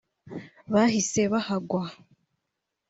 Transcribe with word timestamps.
bahise 0.73 1.21
bahagwa 1.33 1.83